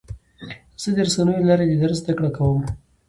زه 0.81 0.89
د 0.95 0.97
رسنیو 1.07 1.41
له 1.41 1.45
لارې 1.49 1.65
د 1.67 1.73
درس 1.83 1.97
زده 2.03 2.13
کړه 2.17 2.29
کوم. 2.37 2.61